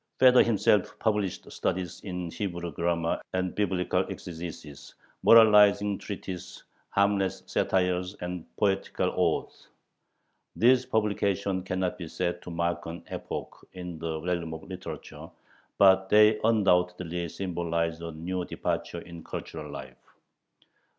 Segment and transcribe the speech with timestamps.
[0.17, 8.43] Feder himself published studies in Hebrew grammar and Biblical exegesis, moralizing treatises, harmless satires, and
[8.57, 9.67] poetical odes.
[10.55, 15.29] These publications cannot be said to mark an epoch in the realm of literature,
[15.77, 20.01] but they undoubtedly symbolize a new departure in cultural life.